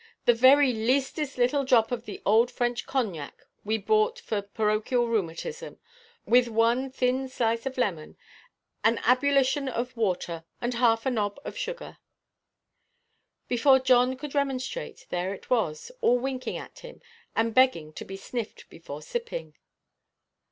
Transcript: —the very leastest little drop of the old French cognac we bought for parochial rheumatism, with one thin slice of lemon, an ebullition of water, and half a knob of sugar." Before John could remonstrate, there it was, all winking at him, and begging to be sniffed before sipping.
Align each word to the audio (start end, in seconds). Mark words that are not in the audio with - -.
—the 0.25 0.33
very 0.33 0.73
leastest 0.73 1.37
little 1.37 1.63
drop 1.63 1.91
of 1.91 2.05
the 2.05 2.23
old 2.25 2.49
French 2.49 2.87
cognac 2.87 3.45
we 3.63 3.77
bought 3.77 4.17
for 4.17 4.41
parochial 4.41 5.07
rheumatism, 5.07 5.77
with 6.25 6.47
one 6.47 6.89
thin 6.89 7.29
slice 7.29 7.67
of 7.67 7.77
lemon, 7.77 8.17
an 8.83 8.97
ebullition 9.07 9.69
of 9.69 9.95
water, 9.95 10.43
and 10.59 10.73
half 10.73 11.05
a 11.05 11.11
knob 11.11 11.39
of 11.45 11.55
sugar." 11.55 11.99
Before 13.47 13.77
John 13.77 14.17
could 14.17 14.33
remonstrate, 14.33 15.05
there 15.11 15.35
it 15.35 15.51
was, 15.51 15.91
all 16.01 16.17
winking 16.17 16.57
at 16.57 16.79
him, 16.79 17.03
and 17.35 17.53
begging 17.53 17.93
to 17.93 18.03
be 18.03 18.17
sniffed 18.17 18.67
before 18.71 19.03
sipping. 19.03 19.53